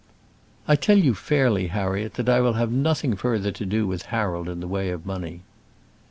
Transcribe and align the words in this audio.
"I 0.67 0.75
tell 0.75 0.97
you 0.97 1.13
fairly, 1.13 1.67
Harriet, 1.67 2.15
that 2.15 2.27
I 2.27 2.39
will 2.41 2.53
have 2.53 2.71
nothing 2.71 3.15
further 3.15 3.51
to 3.51 3.65
do 3.67 3.85
with 3.85 4.07
Harold 4.09 4.49
in 4.49 4.59
the 4.59 4.67
way 4.67 4.89
of 4.89 5.05
money." 5.05 5.43